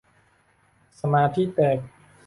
[0.99, 1.77] สมาธิแตก